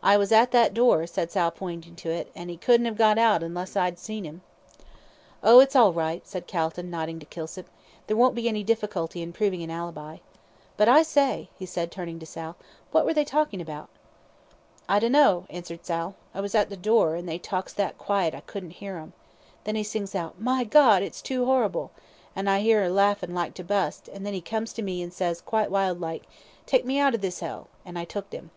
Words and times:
"I 0.00 0.16
was 0.16 0.30
at 0.30 0.52
that 0.52 0.74
door," 0.74 1.08
said 1.08 1.32
Sal, 1.32 1.50
pointing 1.50 1.96
to 1.96 2.08
it, 2.10 2.30
"an' 2.36 2.48
'e 2.50 2.56
couldn't 2.56 2.86
'ave 2.86 2.96
got 2.96 3.18
out 3.18 3.42
unless 3.42 3.74
I'd 3.74 3.98
seen 3.98 4.24
'im." 4.24 4.42
"Oh, 5.42 5.58
it's 5.58 5.74
all 5.74 5.92
right," 5.92 6.24
said 6.24 6.46
Calton, 6.46 6.88
nodding 6.88 7.18
to 7.18 7.26
Kilsip, 7.26 7.66
"there 8.06 8.16
won't 8.16 8.36
be 8.36 8.46
any 8.48 8.62
difficulty 8.62 9.22
in 9.22 9.32
proving 9.32 9.64
an 9.64 9.70
ALIBI. 9.72 10.20
But 10.76 10.88
I 10.88 11.02
say," 11.02 11.48
he 11.58 11.66
added, 11.76 11.90
turning 11.90 12.20
to 12.20 12.24
Sal, 12.26 12.54
"what 12.92 13.04
were 13.04 13.12
they 13.12 13.24
talking 13.24 13.60
about?" 13.60 13.88
"I 14.88 15.00
dunno," 15.00 15.46
answered 15.50 15.84
Sal. 15.84 16.14
"I 16.32 16.40
was 16.40 16.54
at 16.54 16.70
the 16.70 16.76
door, 16.76 17.16
an' 17.16 17.26
they 17.26 17.40
talks 17.40 17.72
that 17.72 17.98
quiet 17.98 18.36
I 18.36 18.42
couldn't 18.42 18.80
'ear 18.80 18.98
'em. 18.98 19.14
Then 19.64 19.74
he 19.74 19.82
sings 19.82 20.14
out, 20.14 20.40
'My 20.40 20.62
G, 20.62 20.78
it's 21.04 21.20
too 21.20 21.44
horrible!' 21.44 21.90
an' 22.36 22.46
I 22.46 22.60
'ear 22.62 22.82
'er 22.82 22.84
a 22.84 22.90
larfin' 22.90 23.34
like 23.34 23.54
to 23.54 23.64
bust, 23.64 24.08
an' 24.12 24.22
then 24.22 24.34
'e 24.34 24.40
comes 24.42 24.72
to 24.74 24.82
me, 24.82 25.02
and 25.02 25.12
ses, 25.12 25.40
quite 25.40 25.72
wild 25.72 26.00
like, 26.00 26.22
'Take 26.66 26.84
me 26.84 27.00
out 27.00 27.16
of 27.16 27.20
this 27.20 27.42
'ell!' 27.42 27.66
an' 27.84 27.96
I 27.96 28.04
tooked 28.04 28.32
'im." 28.32 28.52